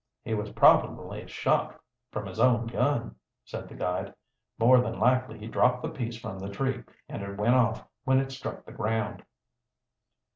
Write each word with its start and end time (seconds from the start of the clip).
"He 0.23 0.33
was 0.33 0.49
probably 0.53 1.27
shot 1.27 1.79
from 2.11 2.25
his 2.25 2.39
own 2.39 2.65
gun," 2.65 3.17
said 3.45 3.69
the 3.69 3.75
guide. 3.75 4.15
"More 4.57 4.81
than 4.81 4.99
likely 4.99 5.37
he 5.37 5.45
dropped 5.45 5.83
the 5.83 5.89
piece 5.89 6.17
from 6.17 6.39
the 6.39 6.49
tree, 6.49 6.83
and 7.07 7.21
it 7.21 7.37
went 7.37 7.53
off 7.53 7.85
when 8.03 8.17
it 8.17 8.31
struck 8.31 8.65
the 8.65 8.71
ground." 8.71 9.23